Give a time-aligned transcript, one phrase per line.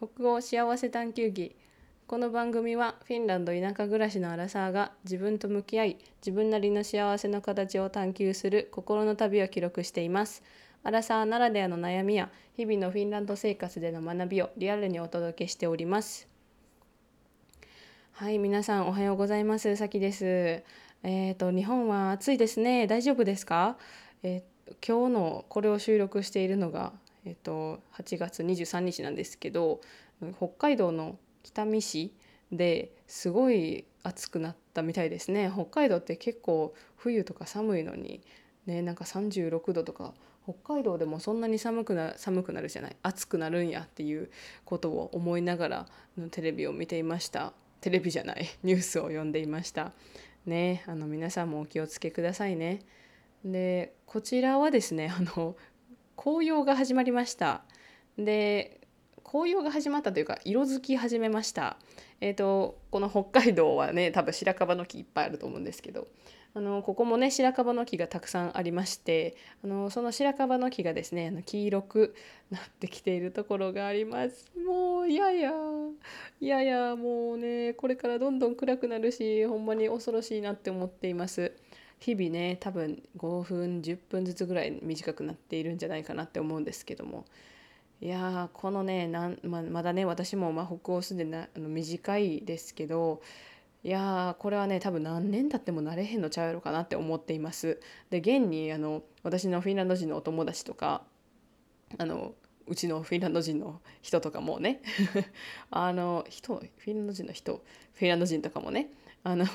[0.00, 1.56] 北欧幸せ探求記。
[2.06, 10.44] この番組はフィンランド田舎暮らしのアラサーが自分と向き合い自分なりの幸せの形を探求する心の旅を記録しています。
[10.84, 16.28] アラサーならではの悩みや日々のフィンランド生活での学びをリアルにお届けしております。
[18.12, 19.74] はい皆さんおはようございます。
[19.74, 20.24] さきです。
[20.24, 20.62] え
[21.02, 22.86] っ、ー、と日本は暑いですね。
[22.86, 23.76] 大丈夫ですか？
[24.22, 26.92] えー、今日のこれを収録しているのが
[27.28, 29.80] えっと、8月23日なんですけど
[30.38, 32.14] 北海道の北見市
[32.50, 35.50] ですごい暑くなったみたいですね。
[35.52, 38.22] 北海道って結構冬とか寒いのに
[38.64, 40.14] ねなんか36度とか
[40.44, 44.30] 北海道でもそんなに寒くな寒くなるじゃない暑くなるんやっていう
[44.64, 45.86] ことを思いながら
[46.16, 47.52] のテレビを見ていました。
[47.82, 49.92] テレビじゃない ニュースを読んでいました。
[50.46, 52.80] ねあの皆さんもお気をつけくださいね。
[53.44, 55.54] でこちらはですねあの
[56.18, 57.62] 紅葉が始まりました。
[58.18, 58.80] で
[59.22, 61.76] 紅葉が始まったというか色づき始めました。
[62.20, 66.08] えっ、ー、とこの北海道はね多分白樺の木いっぱいあると思うんですけど。
[66.54, 72.14] あのここもね白樺の木がたくさんありましてあのその白樺の木がですねあの黄色く
[72.50, 74.50] なってきているところがあります。
[74.66, 75.52] もういやいや
[76.40, 81.52] いやいやもうねこれからどんどん暗くなるしほんまに恐ろしいなって思っています。
[82.00, 87.24] 日々ね多分5分10分ずつぐらい短くなっているんじゃないかなって思うんですけども
[88.00, 93.20] いやこのねなんままだね私もまあ北欧すでにあの短いですけど
[93.82, 97.80] いやこれはね多分何年経ってもなれへんのちゃうやろかなって思っています。
[98.10, 101.02] で現にあの私のフィンランド人のお友達とか
[101.96, 102.34] あの
[102.66, 104.82] うちのフィンランド人の人とかもね
[105.70, 108.90] あの人フィンランド人の人フィンランド人とかもね
[109.24, 109.46] あの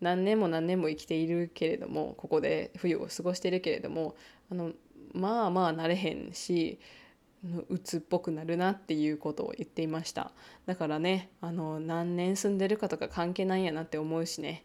[0.00, 4.16] 何年も何年も生きているけれどもここで冬を過ごしているけれども
[4.50, 4.72] あの
[5.12, 6.78] まあまあなれへんし
[7.68, 10.30] 鬱っぽくなるなっていうことを言っていました。
[10.66, 14.64] だからねあの何年住んでるかとか関係ないんやなって思うしね。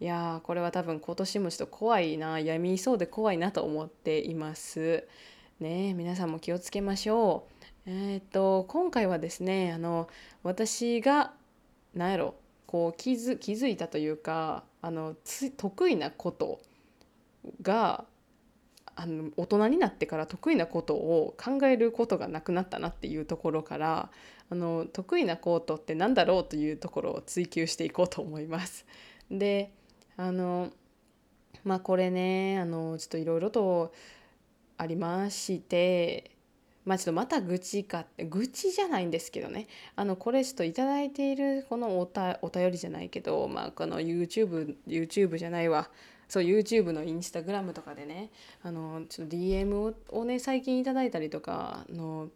[0.00, 5.06] いやこれは多分今年もちょっと怖いな闇そうで怖いなと思っています。
[5.60, 7.46] ね皆さんも気をつけましょ
[7.86, 7.90] う。
[7.90, 10.08] えー、っと今回はですねあの
[10.42, 11.32] 私が
[11.94, 12.34] 何やろ
[12.70, 15.16] こう気づ気づいたというかあの
[15.56, 16.60] 得意なこと
[17.62, 18.04] が
[18.94, 24.10] あの大人になってから得意なことを考えることがなくなったなっていうところから
[24.50, 28.86] あの得意なことって何だろうというところを追求していこうと思います。
[29.32, 29.72] で
[30.16, 30.70] あの
[31.64, 33.92] まあこれねあのちょっといろいろと
[34.76, 36.30] ありまして
[36.84, 39.66] まあちょっとまた愚痴かって愚痴じゃないんですけどね。
[39.96, 45.90] あのこれちょっと頂いているこのおたお便りじゃないけどまあこの YouTube YouTube じゃないわ。
[46.28, 48.30] そう YouTube のインスタグラムとかでね。
[48.62, 52.30] あのちょっと DM をね最近いただいたりとかあの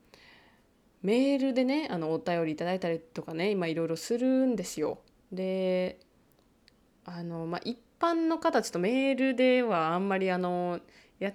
[1.03, 4.99] メールでねあのお便りいただいたりとかね今いろいろするんですよ。
[5.32, 5.99] で
[7.06, 10.81] あのまあ一般の方ちょっとメールではあんまりあの
[11.19, 11.32] や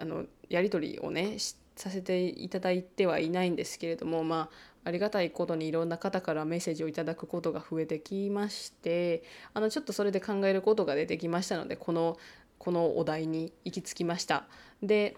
[0.00, 9.22] あのやり取りをねしてさせていただいてはいないんですけれどもまあありがたいことにいろんな方からメッセージをいただくことが増えてきまして
[9.54, 12.18] あのちょっとそれで考えることが出てきましたのでこの
[12.58, 14.46] このお題に行き着きました。
[14.82, 15.16] で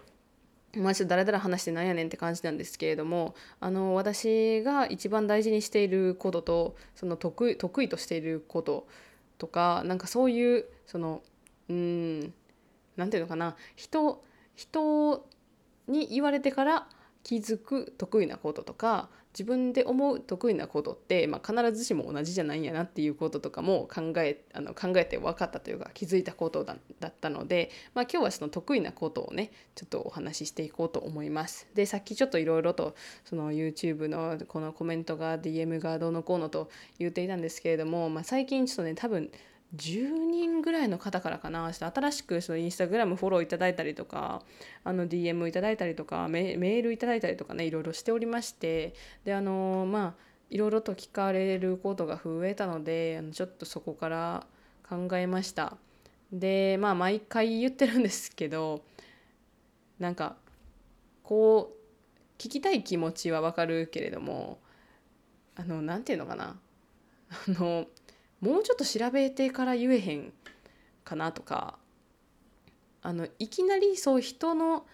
[0.75, 8.87] まあ、ちょっとだらだら話してなんやねんって感じなんですけれどもあの私が一番大事にしていることとその得意得意としていること
[9.37, 11.21] とかなんかそういうその
[11.69, 12.19] うん
[12.95, 14.23] 何て言うのかな人
[14.55, 15.25] 人
[15.87, 16.87] に言われてから
[17.23, 26.75] 気づく得意なこととか自分で思う得意なことって、まあ、必ずしも同じじゃないんやなっていうこととかも考えあの考えて分かったというか気づいたことだ
[27.05, 31.67] ったので、まあ、今日はその得意なことをねちょっとお話ししていこうと思います。
[31.75, 39.29] でさっきちょっといろいろとその YouTube のこのコメントが DM がどうのこうのと言っていたんですけれども、まあ、最近ちょっとね多分
[39.75, 44.41] 10人ぐらいの方からかな新しくそのインスタグラムフォローいただいたりとか
[44.83, 48.93] あの DM いただいたりとかメールいただいたりとかねいろいろしておりまして
[49.25, 54.45] であのまあいろいろと聞かれることが増えたのでちょっとそこから
[54.87, 55.75] 考えました。
[56.31, 58.81] でまあ毎回言ってるんですけど
[59.99, 60.37] なんか
[61.23, 64.59] こう聞きたい気持ちはわかるけれども
[65.55, 66.57] あの何て言うのかな。
[67.29, 67.87] あの
[68.41, 70.33] もうちょっと調べてから言えへん
[71.03, 71.77] かなとか
[73.01, 74.85] あのいきなりそう人の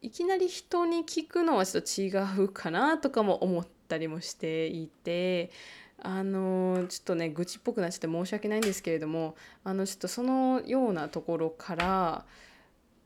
[0.00, 5.50] いきなり人に聞くのはちょっと違うかなとかも思ったりもしていて
[6.00, 12.24] あのちょっとね愚痴っぽくなっちゃって申し訳ないんですけれどもあのちょっとそのようなところから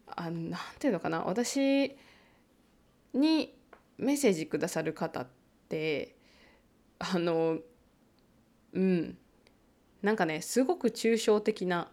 [0.06, 1.94] あなんていうのかな私
[3.12, 3.54] に
[3.98, 5.26] メッセージくださる方っ
[5.68, 6.14] て
[6.98, 7.58] あの
[8.72, 9.18] うん。
[10.06, 11.88] なんかねすごく抽象的な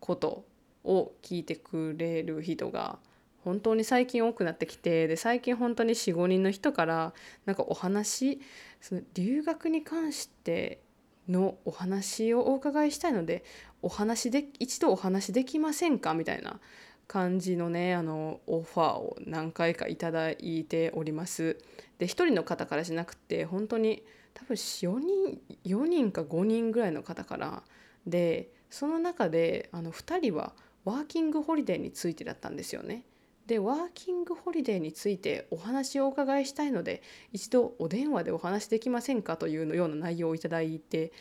[0.00, 0.44] こと
[0.82, 2.98] を聞いてくれる人が
[3.44, 7.12] 本当に最近多くなってきてで最近本当に45人の人から
[7.46, 8.40] なんかお話
[8.80, 10.82] その留学に関して
[11.28, 13.44] のお話をお伺いしたいので
[13.80, 16.58] お話で一度お話できませんかみたいな
[17.06, 21.58] 感じのねあのオファーを何回かいただいております。
[21.98, 24.02] で1人の方からじゃなくて本当に
[24.34, 27.62] 多分4人4人か5人ぐらいの方から
[28.06, 30.54] でその中であの2人は
[30.84, 33.04] ワーキングホリデーについてだったんですよね。
[33.46, 41.12] でワーキングホリデーについてお話をお伺いしたいので一度お電話でお話できませんかというような内容をいただいて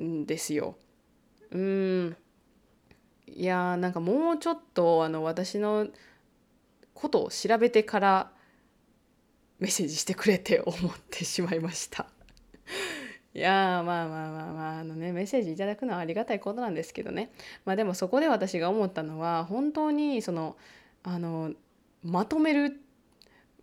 [0.00, 0.76] んですよ。
[1.52, 2.16] うん
[3.28, 5.86] いやーなんかもうちょっとあの私の
[6.94, 8.32] ことを調べてから
[9.58, 12.06] メッセージしてくれて思ってしまいました。
[13.34, 17.30] いやまあまあまあまああのねメッセージいただくのはありがたいことなんですけどね
[17.66, 20.56] まあでもそこで私が思ったのは本当にその
[21.02, 21.52] あの
[22.02, 22.80] まとめる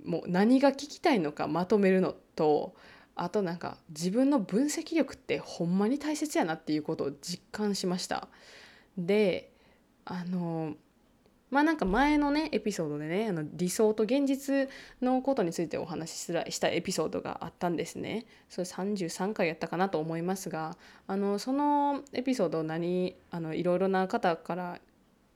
[0.06, 2.75] もう何が聞きたいのかまとめるのと
[3.16, 8.28] あとなんか自分の分析力ってほんまに大切やなっていうことを実感しました。
[8.98, 9.51] で
[10.06, 10.75] あの
[11.54, 14.68] まあなんか前のねエピソードでねあの理想と現実
[15.04, 16.16] のことについてお話し
[16.50, 18.26] したエピソードがあったんですね。
[18.50, 24.80] それ33回やったかなと思いますがあのそのエピソードを何あのいろいろな方から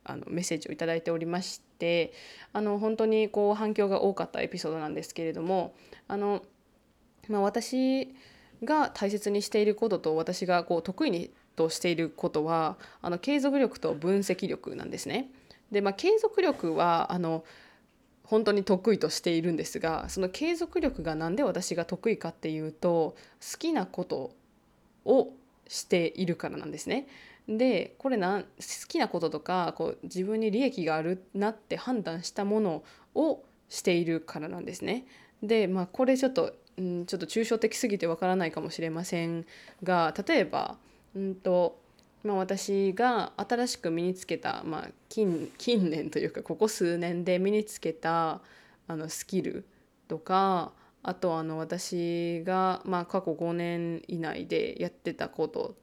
[0.05, 2.13] あのメッセージを頂いておりまして
[2.51, 5.75] あの本当にこう反響が多かったエピソードなんですけれども
[6.07, 6.41] あの、
[7.27, 8.15] まあ、私
[8.63, 15.29] が大切にしていることと私がこう得意にとしていることはあの継続力と分析力なんですね。
[15.71, 17.43] でまあ継続力はあの
[18.23, 23.15] 本当に得意としているんですがその継続力が何で私が得意かっていうと
[23.51, 24.31] 好きなこと
[25.05, 25.29] を
[25.67, 27.07] しているからなんですね。
[27.47, 28.45] でこれな好
[28.89, 32.83] きなこととかこう自分に利益があるなって判断したもの
[33.15, 35.05] をしているからなんですね。
[35.41, 39.45] でまあこれちょっと、うん、ちょっと抽象的すぎてわからないかもしれません
[39.83, 40.77] が例えば、
[41.15, 41.79] うんと
[42.27, 48.41] まあ、私が新しく身につけた、まあ、近近年というかここ数年で身につけた
[48.87, 49.65] あのスキル
[50.07, 55.75] とかあとあの私が、まあ、過去5年以内でやってたこと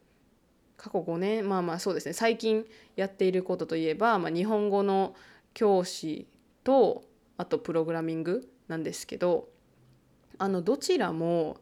[0.77, 5.15] 過去5年まあまあそうですね最近やっていることといえば、まあ、日本語の
[5.55, 6.27] 教師
[6.63, 7.05] と
[7.39, 9.49] あとプログラミングなんですけど
[10.37, 11.57] あのどちらも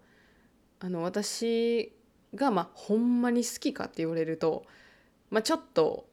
[0.81, 1.93] あの私
[2.35, 4.65] がまあほんまに好きかって言われると、
[5.31, 6.07] まあ、ちょっと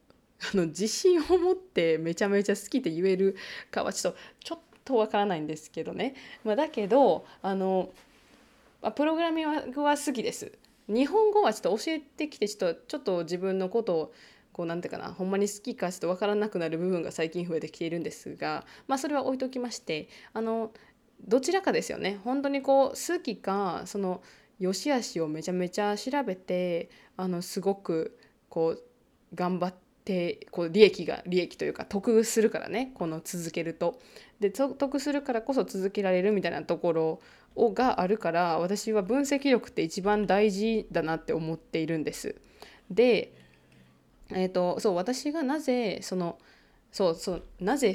[0.52, 3.36] あの自信を持ってめちゃめちゃ好きって言える
[3.70, 6.14] かはちょっとちょっとわからないんですけどね、
[6.44, 7.90] まあ、だけどあの、
[8.82, 10.52] まあ、プログラミングは好きです。
[10.88, 14.12] 日本語はちょっと教えてきてちょっとちょっと自分のことを
[14.52, 20.72] こうなんていうかなほんまに好きかちょっと分からなくなる部分が最近増えてきているんですがまあそれは置いときましてあの
[21.26, 24.20] どちらかですよね本当にこう好きかその
[24.60, 28.16] 良し悪しをめちゃめちゃ調べてあのすごく
[28.48, 28.82] こう
[29.34, 29.74] 頑張っ
[30.04, 33.98] てこう利益が利益というか得するからねこの続けると。
[34.38, 37.20] で得するからこそ続けられるみたいなところ
[37.56, 42.36] をがあるから私は分析力って一番大事だなって思っているんです。
[42.90, 43.32] で、
[44.30, 46.38] えーと、そう私がなぜその
[46.92, 47.94] そうそうなぜ、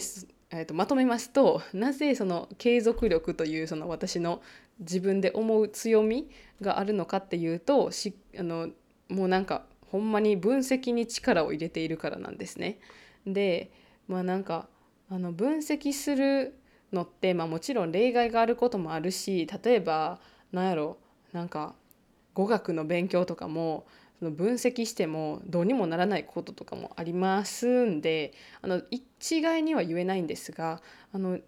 [0.51, 4.41] えーとまとめますとなぜその継続力というその私の
[4.79, 6.29] 自分で思う強み
[6.61, 8.69] があるのかっていうとしあの
[9.09, 12.79] もうなんかほんまに分析に力を入れているからなんですね。
[13.25, 13.71] で
[14.07, 14.67] まあなんか
[15.09, 16.55] あの分析する
[16.91, 20.19] のって、まあ、もちろん例外があることもあるし例えば
[20.51, 20.97] 何やろ
[21.33, 21.75] なんか
[22.33, 23.85] 語学の勉強とかも
[24.19, 30.81] その分析してもどうにもならないこととかもありますんであの一概には言えないんですが
[31.13, 31.39] あの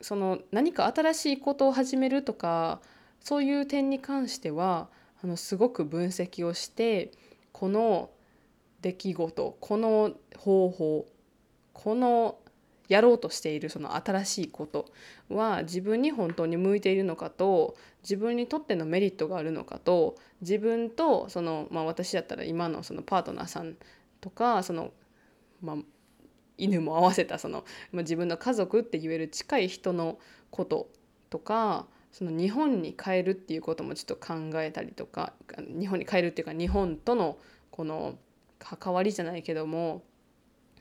[0.00, 2.80] その何か新しいことを始めるとか
[3.20, 4.88] そういう点に関しては
[5.22, 7.10] あのすごく分析をして
[7.52, 8.10] この
[8.80, 11.06] 出来事この方法
[11.72, 12.38] この
[12.88, 14.86] やろうとしているその新しいこと
[15.28, 23.76] は自分に本当に向いているのかと自分にとってのメリットがあるのかと自分とその、まあ、私だったら今のそのパートナーさん
[24.20, 24.90] とかその、
[25.62, 25.76] まあ、
[26.62, 30.18] 犬も合わせたその、ま、自分の家族って言える近い人の
[30.50, 30.88] こと
[31.30, 37.38] とかその日本に帰るっていうこともちょっと考えたりとか日本に帰るっていうか日本との
[37.70, 38.18] この
[38.58, 40.02] 関わりじゃないけども、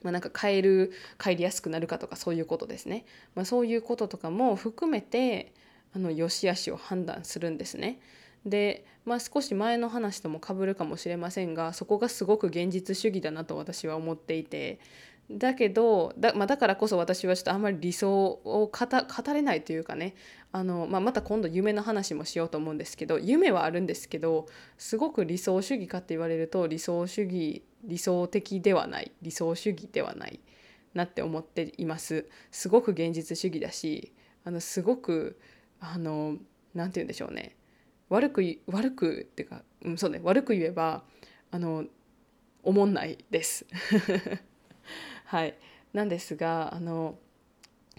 [0.02, 3.06] まあ、なんか帰る帰りやすくなるかとかそういうことですね、
[3.36, 5.54] まあ、そういうこととかも含めて
[5.96, 8.00] あの良し悪しを判断するんですね。
[8.46, 14.80] で、まあ、少し前の話ともかぶるかもしれませんがそこがすごく現実主義だなと私は思っていて
[15.32, 20.16] だけどだ,、まあ、だからこそ私はちょっとあんまり理想を語れないというかね。
[20.52, 24.48] あの、まあ、また今度夢の話もしようと思うんですけど夢はあるんですけど
[24.80, 30.40] すごく理想主義かって言われると理想主義理想的ではない理想主義ではない
[30.96, 32.28] なって思っています。
[32.50, 34.12] すごく現実主義だし
[34.44, 35.40] あのすごく
[35.80, 36.38] あの
[36.74, 37.56] なんて言うんでしょうね。
[38.10, 40.20] 悪く悪くっていうか、うん、そうね。
[40.24, 41.04] 悪く言えば
[41.52, 41.86] あの
[42.64, 43.68] おもんないです。
[45.30, 45.54] はい
[45.94, 47.16] なんですがあの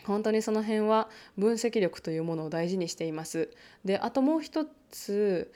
[0.04, 1.08] 本当にその辺は
[1.38, 3.50] 分析力というものを大事にしています。
[3.84, 5.52] であともう一つ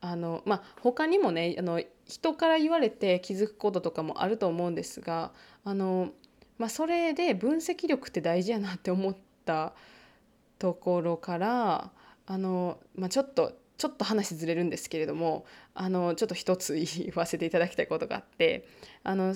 [0.00, 5.32] あのまあ他にもねあの人から言われて気づくこととかもあると思うんですが
[5.64, 6.10] あの、
[6.58, 9.72] まあ、それで分析力って大事やなって思った
[10.60, 11.90] ところから
[12.26, 18.68] あの、まあ、ちょっとちょっと話ずれるんですけれどもあのちょっと一つ言わせていただきたいことがあって
[19.02, 19.34] あの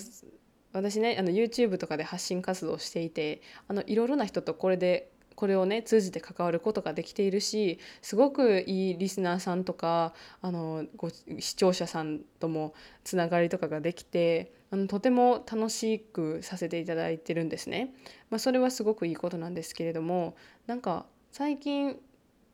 [0.72, 10.12] 私ねあの YouTube とかで発信活動をしていてあのいろいろな人とこれでこれをね通じて関わることができているしすごくいいリスナーさんとか
[10.42, 12.74] あのご視聴者さんとも
[13.04, 17.94] つながりとかができてあのとても楽しくさせていただいてるんですね。
[18.28, 20.36] まあ、それはすごくいいことなんですけれども
[20.66, 21.96] なんか最近っ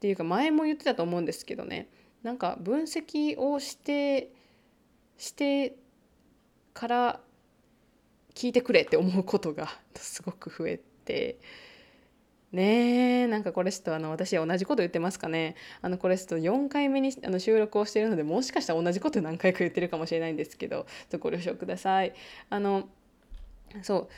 [0.00, 1.88] ていうか前も言ってたと思うんですけどね
[2.22, 4.30] なんか分析をして
[5.18, 5.76] して
[6.72, 7.20] から
[8.36, 11.38] 聞いてくれって思うことが すごく増えて。
[12.52, 15.56] ねえなんかこれちょっとあの私同じこと言ってますかね。
[15.82, 22.14] あのこれちょっと4回目にあの収録をしているのでもしかしたら同じこと何回か言ってるかもしれないんですけどちょっとご了承ください。
[22.48, 22.88] あの
[23.82, 24.08] そ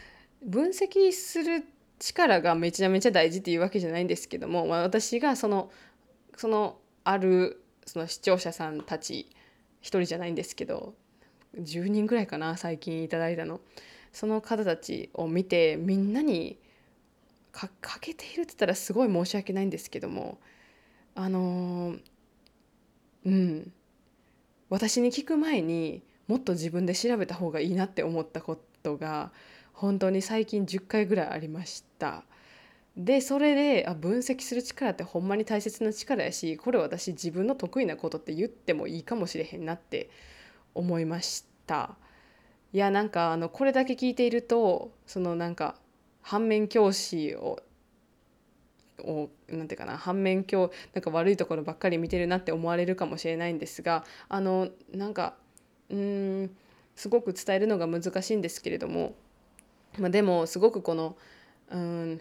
[0.44, 1.64] う分析する
[1.98, 5.72] 力がめちゃめちゃ大事っていうわけじゃないんですけども、まあ、私がその
[6.36, 9.30] そのあるその視聴者さんたち
[9.82, 10.94] 1人じゃないんですけど
[11.56, 13.60] 10人ぐらいかな最近いただいたの。
[14.18, 16.58] その方たちを見てみんなに
[17.52, 17.70] か
[18.00, 20.40] けているって言ったらすごい申し訳ないんですけども
[21.14, 21.94] あの
[23.24, 23.72] うん
[24.70, 29.30] 私に聞く前にもっと自分で調べた方がいいなって思ったことが
[29.72, 32.24] 本当に最近10回ぐらいありました。
[32.96, 40.10] でそれであ分析する力ってほんまに大切な力やしこれ私自分の得意なことって言ってもいいかもしれへんなって
[40.74, 41.96] 思いました。
[42.72, 45.76] いやなんかあのこれだけ聞いているとそのなんか
[46.22, 47.60] 反面教師を
[49.00, 55.34] をなんていうかな反面教なんか悪いところばっかり見てるなって思われるかもしれないんですがあのなんか
[55.88, 56.50] うん
[56.96, 59.14] すごく伝えるのが難しいんですけれども、
[59.98, 61.16] まあ、でもすごくこの
[61.70, 62.20] うん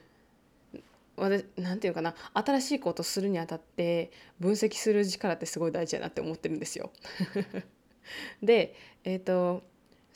[1.57, 6.91] なんていうかな新しいことするにあたって分析する力ってすごい大事だなって思ってるんですよ。
[8.43, 9.63] でえっ、ー、と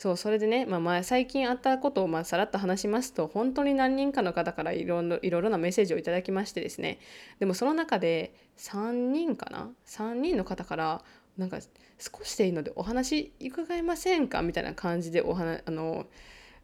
[0.02, 6.98] そうそれでね、まあ、前最近あったことをまあさらっと話しますと本当に何人かの方からいろいろいろいろなメッセージをいただきましてですね
[7.38, 11.02] でもその中で3人かな？3人の方から
[11.38, 11.60] なんか
[12.00, 14.42] 少しでいいのでお話伺えませんか？
[14.42, 16.06] みたいな感じでお話あの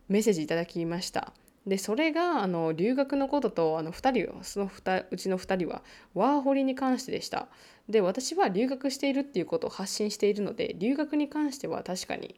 [0.09, 1.33] メッセージいただきました。
[1.64, 4.68] でそれがあの留学のこととあの2人その
[5.12, 7.47] うちの2人はワーホリに関してでした。
[7.88, 12.35] で私は留学しているっていうことを発信しているので留学に関しては確かに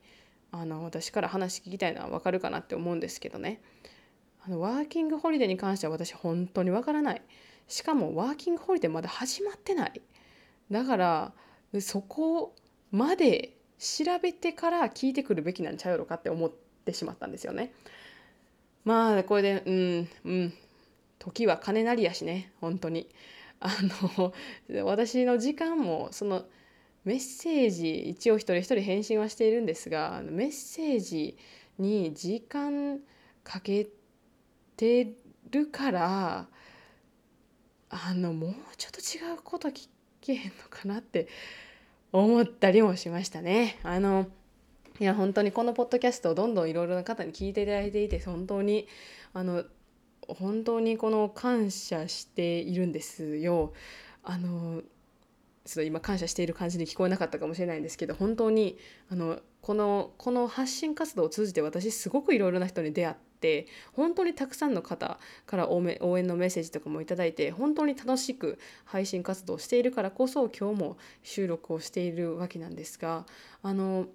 [0.53, 3.61] あの私から話聞きたいのは分かるかなって思うんですけどね。
[4.45, 7.23] あのワーキングホリデーに関しては私本当に分からない。
[7.69, 10.01] しかもワーキングホリデーまだ始まってない。
[10.71, 11.33] だから
[11.81, 12.55] そこ
[12.91, 16.51] まで調べてから聞いてくるべきなんちゃうのかって思っ
[16.85, 17.73] てしまったんですよね。
[18.85, 20.55] まあこれでうんうん。
[21.19, 23.09] 時は金なりやしね本当に。
[23.61, 23.69] あ
[24.17, 24.33] の
[24.85, 26.47] 私の時間もその
[27.05, 31.37] メッセージ一応一人一人返信はしているんですがメッセージ
[31.79, 33.01] に時間
[33.43, 33.89] かけ
[34.77, 35.15] て
[35.51, 36.47] るから
[37.89, 39.89] あのもうちょっと違うこと聞
[40.21, 41.27] けへんのかなって
[42.13, 43.79] 思ったりもしましたね。
[43.83, 44.27] あの
[45.01, 48.87] いや本当にこのポッドキャストをどんどんいろいろな方に聞いていただいていて本当に
[49.33, 49.65] あの
[50.29, 53.73] 本当にこの感謝しているんですよ。
[54.23, 54.83] あの
[55.65, 58.79] ちょっと今感謝している感じに聞こえなかったかもしれないんですけど本当に
[59.11, 65.83] あのこのこの発信活動を通じて私すごくいろいろな人に出会って本当にたくさんの方から応
[66.19, 73.27] 援のメッセージとかもいいて本当に楽しく配信活動をしているからこそ今日も収録をしているわけなんですが
[73.63, 74.07] あの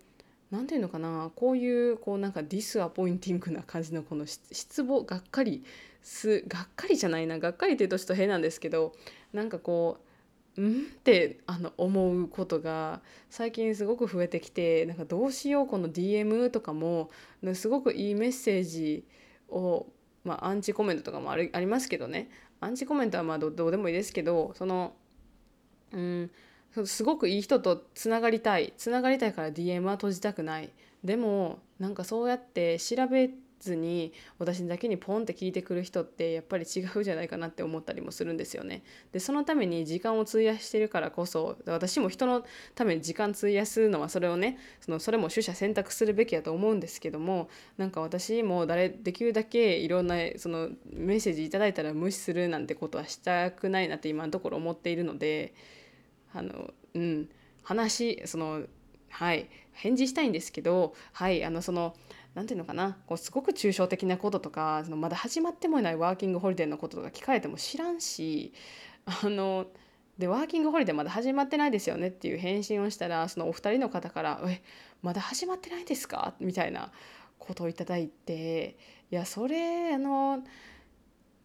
[0.51, 5.63] 何て言うのかなこういうこうなんか disappointing な感じのこの失望がっかり
[6.01, 8.93] すがっかりじゃないながっかりって言うとちょっと変なんですけど
[9.33, 10.04] なんかこう
[10.61, 10.81] ん？
[10.81, 17.09] ってあの思うことが最近すごく増えてきてなんかどうしようこの DM とかも
[17.53, 19.05] すごくいいメッセージ
[19.49, 19.87] を、
[20.23, 22.29] まあ、アンチコメントとかもあるありますけどね。
[22.61, 24.93] アンチコメントはまあどうでもいいですけどその
[25.91, 26.31] うん
[26.85, 28.73] すごくいい人とつながりたい。
[28.77, 30.69] つながりたいから DM は閉じたくない。
[31.03, 33.29] でもなんかそうやって調べ
[33.65, 38.83] ずに私だけにポンって聞いてくる人ってやっぱり違うじゃないかなって思ったりもするんですよね。
[39.11, 42.45] でそのために時間を費やしてるからこそ私も人の
[42.75, 55.53] ために時間費やすのはそれをねそのそれも取捨選択するべきやと思うんですけどもなんか私も誰できるだけいろんなそのメッセージいただいたら無視するなんてことはしたくないなって今のところ思っているので
[56.33, 57.29] あのうん
[57.63, 58.63] 話その
[59.09, 61.95] はい返事したいんですけどはいあのその
[62.35, 62.97] 何て言うのかな？
[63.07, 68.53] こうすごく抽象的なこととかそのまだ始まってもいないワーキングホリデーのこととか聞かれても知らんし
[69.05, 69.65] あの
[70.17, 74.61] でワーキングホリデーまだ始まってないですよねっていう返信をしたらそのお二人の方から「え
[75.01, 76.91] まだ始まってないですか?」みたいな
[77.39, 78.77] ことをいただいて
[79.11, 80.43] いやそれあの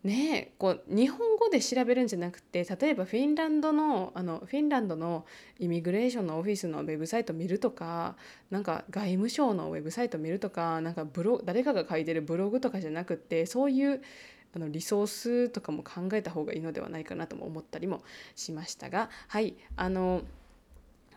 [0.03, 5.27] ねこう日本語で調べるんじゃなくて例えばフィンランドのあのフィンランドの
[5.59, 8.17] イミグレーションのオフィスのウェブサイト見るとか
[8.51, 14.03] なんか外務省のウェブサイト見るとかなんかブロ誰かが書いてるブログとかじゃなくてそういう
[14.55, 18.03] あのリソースとかも考えた方がいいのではないかなとも思ったりも
[18.35, 20.23] しましたがはいあの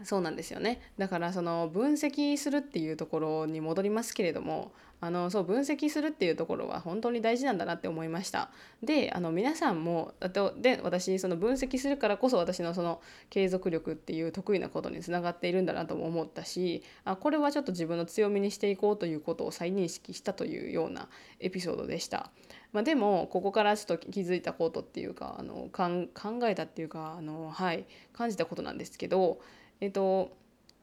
[0.03, 0.81] そうなんですよね。
[0.97, 4.71] だからその分析するっていうところに戻りますけれども
[5.03, 8.50] あのそう分析するっていうところは本当に大事なんだなって思いました
[8.81, 21.10] であの皆さんもあとで私その分析するからこそ私のその継続力っていう得意なことにつながっているんだなとも思ったしあこれはちょっと自分の強みにしていこうということを再認識したというような
[21.41, 22.31] エピソードでした。
[22.72, 26.07] まあ、でもここからちょっと気づいたことっていうかあの考
[26.48, 29.39] えたっていうかあの、はい、感じたことなんですけど、
[29.81, 30.31] えっと、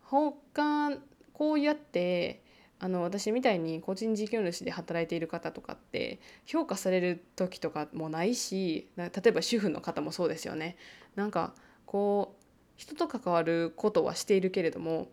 [0.02, 0.92] 他
[1.32, 2.42] こうやって
[2.82, 10.76] あの私みたいに個人事業主で働いている方とかって評価される時とかもないし例えば主婦の方もそうですよね。
[11.14, 12.42] なんかこう
[12.76, 15.08] 人と関わることはしているけれども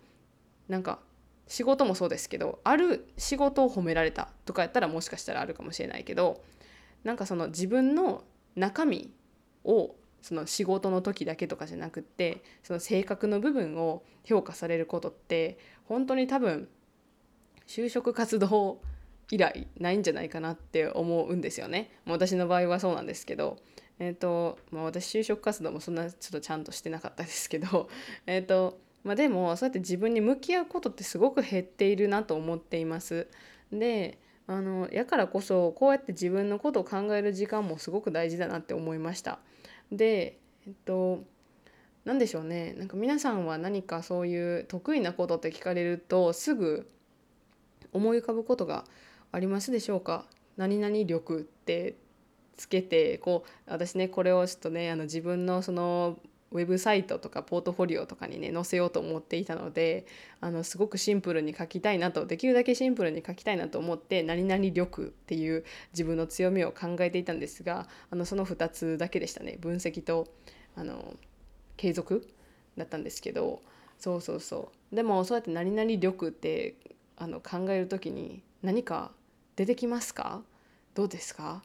[0.70, 1.00] なんか
[1.48, 6.42] 仕事もそうですけどある仕事を褒められたとかやったらもしかしたらあるかもしれないけど
[7.04, 8.24] なんかその自分の
[8.56, 9.12] 中身
[9.66, 16.70] をその仕事の時だけとかじゃなくってその性格の部分を評価されることって本当に多分
[17.68, 18.82] 就職活動
[19.30, 21.92] 以来ないんじゃないかなって思うんですよね。
[22.06, 23.58] 私の場合はそうなんですけど、
[24.00, 27.90] えーとまあ、私就職活動もそんなちょっとちゃんとしてなかったですけど、
[28.26, 33.28] えーとまあ、でもそうやって自分に向き合うことってすごく減っているなと思っています。
[33.72, 34.18] で
[34.50, 39.40] あのやからこそこうやって自分のことを考える時間もすごく大事だなって思いました。
[39.92, 41.26] でえっと
[42.06, 46.90] 何でしょうねなんか皆さんは何かそういう得意なことって聞かれるとすぐ
[47.94, 48.86] 思い浮かぶことが
[49.32, 50.26] ありますでしょうか？
[50.56, 51.96] 何々力って
[52.56, 56.18] つけてこう私ねこれをちょっとねあの自分のその
[56.52, 60.08] ウェブサイトとかポートフォリオとかにね載せようと思っていたので
[60.40, 69.58] あのすごくシンプルに書きたいなとできるだけシンプルに書きたいなと思って何々力っていう自分の強みを考えていたんですがあのその2つだけでしたね。
[69.60, 70.28] 分析と
[70.76, 71.16] あの
[71.76, 72.28] 継続
[72.78, 73.62] だったんですけど
[74.00, 74.96] そうそうそう。
[74.96, 76.76] でもそうやって何々力って
[77.18, 79.12] あの考える時に何か
[79.56, 80.42] 出てきますか？
[80.94, 81.64] どうですか？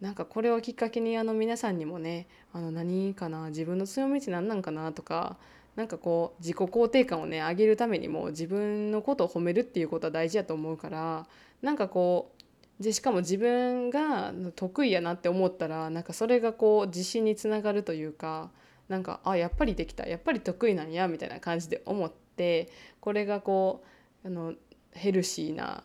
[0.00, 3.48] なんかこれをきっかけにあの皆さんにもねあの何かな？
[3.48, 4.92] 自分の強みって何なんかな？
[4.92, 5.36] とか
[5.74, 11.26] なんかこう自己肯定感をね上げるためにも自分のことを褒めるっていうことは大事だと思うから
[11.62, 12.32] なんかこ
[12.80, 18.50] うでしかも自分が得意やなって思ったらなんかそれがこう自信につながるというか
[18.88, 22.70] なんかあやっぱりできたやっぱり得意なんやみたいな感じで思って
[23.00, 23.82] これがこ
[24.24, 24.54] うあの
[24.96, 25.84] ヘルシーな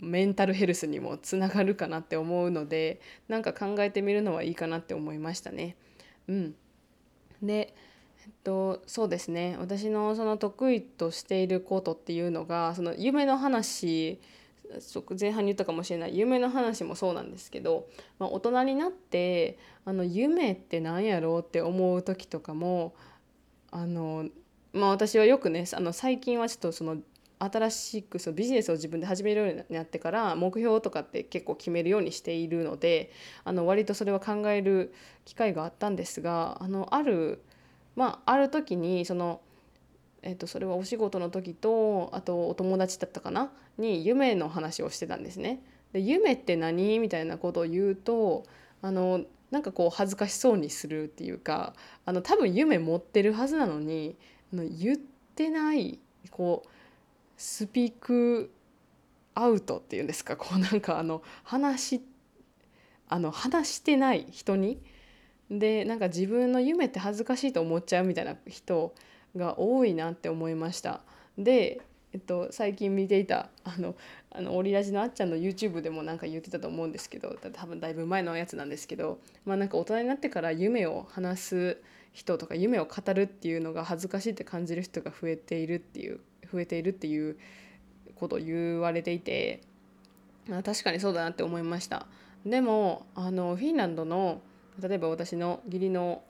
[0.00, 5.76] メンタルヘルスにもつながるかなって思うのでなんか考えてみるのはいいかなって思いましたね。
[6.28, 6.54] うん、
[7.42, 7.74] で
[8.22, 9.56] えっと、そうですね。
[9.58, 14.20] 私のその得意としていることっていうのがその夢の話
[15.18, 16.16] 前半に言ったかもしれない。
[16.16, 22.94] 夢の話もそうなんですけど、まあ、大人になってあの夢って何やろうって思う時とかも
[23.70, 24.28] あの、
[24.72, 26.98] まあ、私はよくねあの最近はちょっとその
[27.42, 33.10] 新しくそのビジネスを自分で始めるようになってから目標とかって結構決めるようにしているので
[33.44, 34.92] あの割とそれは考える
[35.24, 37.42] 機会があったんですがあのある
[37.96, 39.40] まあある時にその、
[40.22, 43.50] えっと、それはお仕事の時とあとお友達だったかな？
[43.78, 45.62] に夢の話をしてたんですね。
[45.94, 46.98] で夢って何？
[46.98, 48.44] みたいなことを言うと
[48.82, 51.72] あのなんかこう恥ずかしそうにするっていうか
[52.04, 54.16] あの多分夢持ってるはずなのに
[54.52, 54.96] あの言っ
[55.34, 55.98] てない
[56.30, 56.68] こう
[57.42, 58.52] スピーク
[59.34, 60.36] アウトっていうんですか？
[60.36, 62.02] こうなんかあの話
[63.08, 64.78] あの話してない人に
[65.50, 68.94] でなんか自分の夢って恥ずかしいと思っちゃうみたいな人
[69.34, 71.00] が多いなって思いました。
[71.38, 71.80] で
[72.12, 73.94] えっと、最近見ていたあの
[74.30, 86.18] あのオリラジのあっちゃんの YouTube でもなんか言ってたと思うんですけど多分だいぶ前のやつなんですけど、まあ、なんか大人になってから夢を話す人とか夢を語るっていうのが恥ずかしいって感じる人が増えているっていう
[86.52, 87.36] 増えているっていう
[88.14, 89.62] ことを言われていて
[90.50, 92.06] あ確かにそうだなって思いました。
[92.44, 94.40] でもあのフィンランドの
[94.80, 96.22] 例えば私の義理の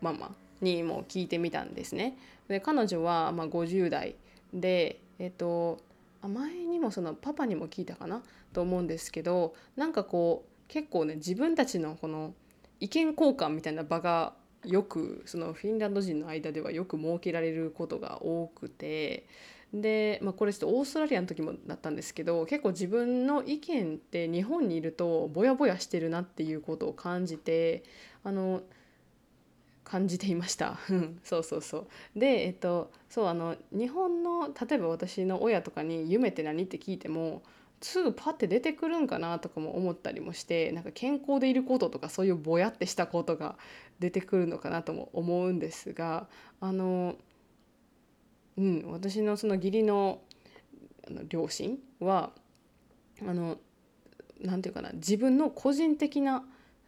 [0.00, 2.16] ママにも聞いてみたんですね。
[2.48, 4.16] で彼女はま50代
[4.52, 5.78] でえっと
[6.22, 8.22] 前にもそのパパにも聞いたかな？
[8.52, 12.34] と思うんですけどなんかこう結構ね自分たちのこの
[12.80, 19.26] 意見交換みたいな場がよくそのフィンランド人の間ではよく設けられることが多くて
[19.80, 27.84] で、まあ、これちょっとオーストラリアの時もだったんですけど結構自分の意見って日本にいるとぼやぼやしてるなっていうことを感じて
[28.24, 28.62] あの
[29.84, 30.78] 感じていました
[31.22, 37.42] そうそうそうでえっとそうあの日本の例えば私の親とかに「夢って何?」って聞いても
[37.80, 43.56] すぐパッて出てくるんかなとかも思ったりもしてなんか健康でいることとかそういうぼやってしたことが
[44.00, 46.26] 出てくるのかなとも思うんですが
[46.60, 47.16] あの
[48.58, 50.20] うん私のその義理の
[51.06, 52.30] あの両親は
[53.26, 53.58] あの
[54.40, 56.44] なんていうかな自分の個人的な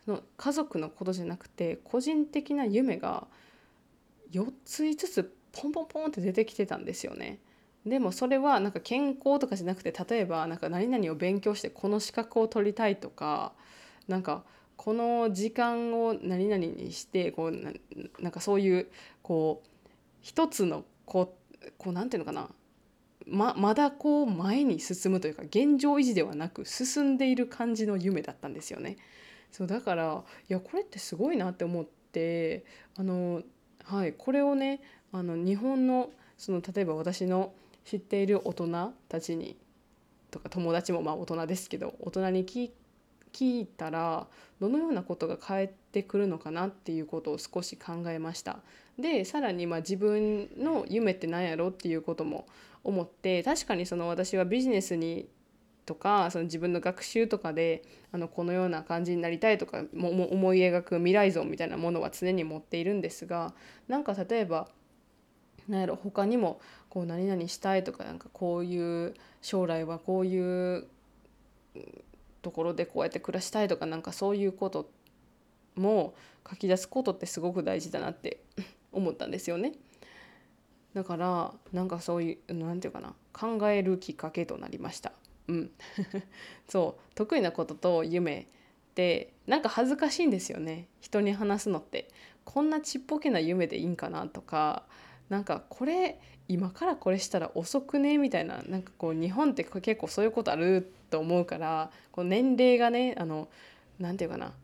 [0.06, 3.26] の家族のことじゃなくて個人的な夢が
[4.32, 7.38] 4つ5つポンポンポンって出てきてたんですよね。
[7.86, 13.52] でもそれはなんか健康とかじゃなくて例えばなんか何々を勉強してこの資格を取りたいとか
[14.08, 14.44] なんか
[14.76, 18.88] この時間を何々にしてこうなんかそういう
[19.22, 19.88] こう
[20.20, 21.34] 一つのこ
[21.76, 22.48] こうなんていうのかな
[23.26, 28.96] ままだこう前に進むというか現状維持ではなく進んでいる感じの夢だったんですよね。
[29.50, 32.64] そうだからいやこれってすごいなって思って
[32.96, 33.42] あの、
[33.84, 34.80] はい、これをね
[35.12, 37.52] あの日本のその例えば私の
[37.84, 39.56] 知っている大人たちに
[40.30, 42.70] とか友達もまあ大人ですけど大人に聞
[43.32, 44.26] 聞いたら
[44.60, 48.60] どのようなことが返ってくるのかなっていうことを少し考えました。
[48.98, 52.46] でさらにまあ自分の夢って何やろっていうことも
[52.82, 55.28] 思って確かにその私はビジネスに
[55.86, 57.82] とかその自分の学習とかで
[58.12, 63.54] あのこのような感じになりたいとかも思い描く未来像みたいなものは常に持っているんですが
[63.88, 64.68] なんか例えば
[65.66, 70.86] 何やろ他にもこう何々したいとかなんかこういう将来はこういう
[72.42, 74.90] ところでこうやって暮らしたいとかなんかそういうこと
[75.74, 76.14] も
[76.48, 78.40] 書き出すことってすごく大事だなって
[78.92, 79.72] 思ったんですよね。
[80.94, 83.14] だからなんかそういう何て言うかな。
[83.32, 85.12] 考えるきっかけとなりました。
[85.48, 85.70] うん。
[86.68, 87.14] そう。
[87.14, 88.44] 得意なことと夢っ
[88.94, 90.88] てなんか恥ずかしいんですよね。
[91.00, 92.08] 人に話すのって。
[92.44, 94.84] こんなちっぽけな夢でいいんかなとか。
[95.28, 98.62] なんかこれ今からこれしたら遅くねみたいな。
[98.62, 101.90] なんかこう日本って結構そういうことあると思うから。
[102.10, 103.48] こう年齢がねあの
[103.98, 104.54] 何て言うかな。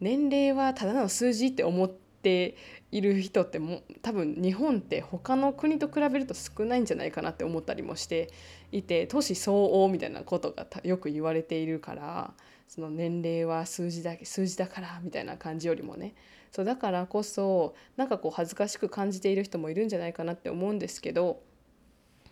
[0.00, 2.54] 年齢はただの数字って思って
[2.90, 8.30] いる人っても多分日本って他の国と比べると少ないんじゃないかなって思ったりもして
[8.72, 12.32] いて都市相応みたいなことがよく言われているから
[12.66, 16.14] その年齢は数字だけ数字だからみたいな感じよりもね。
[16.50, 21.42] そうだからこそなんかこう恥ずかしく感じている人もいるんじゃないかなって思うんですけど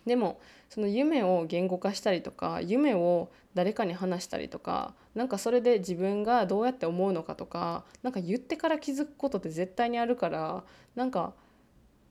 [0.07, 0.39] でも
[0.69, 10.63] その夢を言語化したりとか夢を誰かに話したりとかなんかそれで自分がどうやって思うのかとかなんか言ってから気づくことって絶対にあるから
[10.95, 11.33] なんか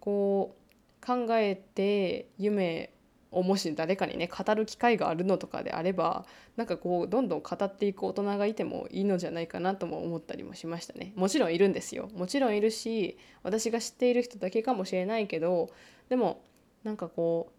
[0.01, 2.93] こう考えて夢
[3.31, 6.25] をもし誰かにね語る機会があるのとかであれば
[6.57, 11.13] なんかこうどんどん語っていく大人がいてもいいのじゃないかなとも思ったりもしましたね。
[11.17, 12.09] もちろんいるんですよ。
[12.15, 15.71] もちろんいるし私が知っている人だけかもしれないけど
[16.09, 16.43] でも
[16.83, 17.56] なんかこう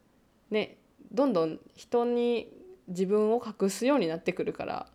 [0.49, 0.77] ね
[1.12, 2.51] どんどん人に
[2.88, 4.88] 自分を隠すようになってくるから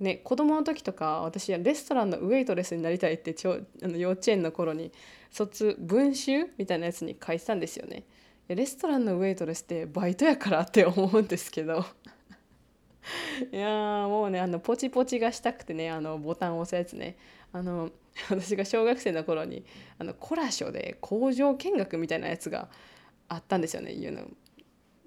[0.00, 4.92] ね、子供の時とか私はレストランのウェイトレスになりたいってちょあの幼稚園の頃に
[5.30, 8.04] 卒文集みたいなやつに書いてたんですよね。
[8.48, 11.84] レストランのウェイトレスってバイトやからって思うんですけど。
[13.52, 13.68] いや
[14.08, 17.18] もうねあのポチポチがしたくてねあのボタンを押すやつね。
[17.52, 17.90] あの
[18.30, 19.64] 私が小学生の頃に
[19.98, 22.70] あのコラショで工場見学みたいなやつが
[23.28, 24.22] あったんですよねいうの。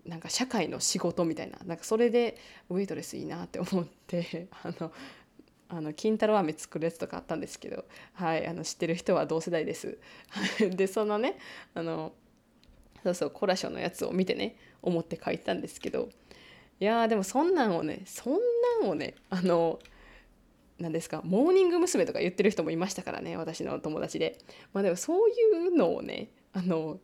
[0.05, 2.37] なんか社会の仕事みたいななんかそれで
[2.69, 4.91] ウェイトレスいいなって思って あの
[5.69, 9.97] あの金太郎飴作るやつとかあったんですけど、はい、あの知ってる人は同世代です。
[10.75, 11.37] でそのね
[11.73, 12.13] あの
[13.03, 16.09] そうそうコラショのやつを見てね思って書いたんですけど
[16.79, 18.33] いやでもそんなんをねそん
[18.81, 19.79] なんをねあの
[20.79, 22.05] 何ですかモーニング娘。
[22.05, 24.37] とか言ってる人もいましたからね私の友達で。
[24.73, 25.33] まあでもそうい
[25.69, 26.99] うのをねあの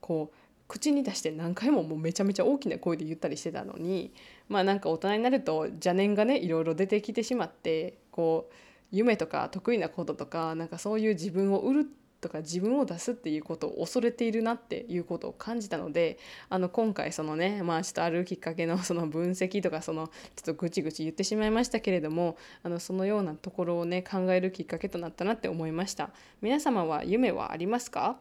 [0.00, 4.12] こう口に出して何回ももうめちゃめちゃ大きな声で言ったりしてたのに
[4.48, 8.54] まあなんか大人になると邪念がねいろいろ出てきてしまってこう
[8.92, 11.86] 夢とか得意なこととかなんかそういう自分を売る
[12.20, 26.10] とか自分を出すっていうことを恐れているなっていうことを感じたのであの今回そのねまあちょっとあるきっかけのその分析とかそのちょっとぐちぐち言ってしまいましたけれどもあのそのようなところをね考えるきっかけとなったなって思いました。
[26.42, 28.18] 皆様は夢はありますか？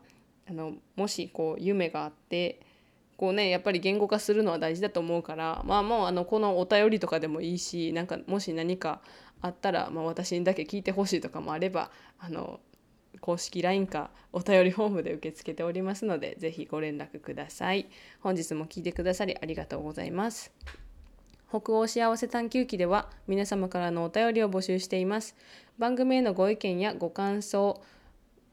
[0.50, 2.62] あのもしこう夢があって
[3.18, 9.02] こうねやっぱり言語化するのは大事だと思うからまあもうあのこのお便りとかでもいいしなんかもし何か
[9.42, 12.60] あったら、まあ、私にだけ聞いてほしいとかもあればあの
[13.20, 17.88] 公式 LINE かお便りフォームで受け付けておりますので是非ご連絡ください。
[18.22, 20.52] 本日も聞いてくださりありがとうございます。
[21.50, 25.36] 北欧幸せ探求記では皆様からのお便りを募集しています。
[25.78, 27.82] 番組へのご意見やご感想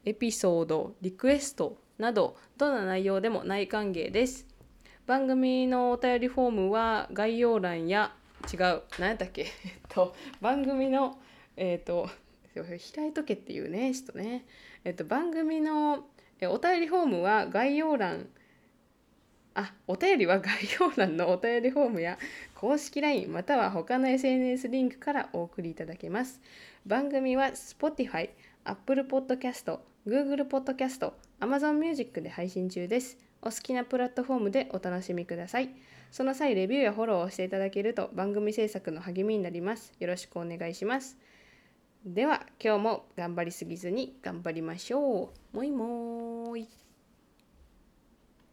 [0.05, 4.47] エピソードリクエストなどどんな内容でも大歓迎です。
[5.07, 8.15] 番組のお便りフォームは概要欄や
[8.53, 9.43] 違う何やったっけ？
[9.65, 11.19] えっと番組の
[11.57, 12.09] えっと
[12.97, 14.45] 開いとけっていうねちょっとね。
[14.85, 16.07] えっと番組の
[16.43, 18.29] お便りフォームは概要欄
[19.55, 22.19] あお便りは概要欄のお便りフォームや
[22.55, 26.41] 公式 LINE または他の SNS リンクからお送りいただけます。
[26.85, 28.31] 番組は Spotify、
[28.65, 35.71] Apple Podcast、Google Podcast、Amazon Music で配信中ですお好きなプラットフォームでお楽しみください
[36.11, 41.19] その際レビューやフォローをしていただけると番組制作の励みになりますよろしくお願いします
[42.05, 45.57] では今日も頑張りすぎずに頑張りましょう。
[45.57, 46.84] もいもーい。